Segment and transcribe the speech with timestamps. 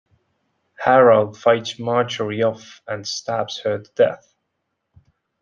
[0.79, 4.33] Harold fights Marjorie off and stabs her to death.